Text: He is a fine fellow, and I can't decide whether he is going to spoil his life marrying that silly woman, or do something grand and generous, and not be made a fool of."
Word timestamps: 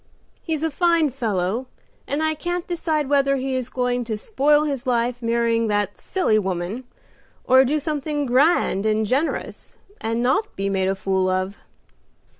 He 0.41 0.53
is 0.55 0.63
a 0.63 0.71
fine 0.71 1.11
fellow, 1.11 1.67
and 2.07 2.23
I 2.23 2.33
can't 2.33 2.65
decide 2.65 3.07
whether 3.07 3.35
he 3.35 3.53
is 3.55 3.69
going 3.69 4.03
to 4.05 4.17
spoil 4.17 4.63
his 4.63 4.87
life 4.87 5.21
marrying 5.21 5.67
that 5.67 5.99
silly 5.99 6.39
woman, 6.39 6.85
or 7.43 7.63
do 7.63 7.77
something 7.77 8.25
grand 8.25 8.83
and 8.87 9.05
generous, 9.05 9.77
and 10.01 10.23
not 10.23 10.55
be 10.55 10.69
made 10.69 10.87
a 10.87 10.95
fool 10.95 11.29
of." 11.29 11.59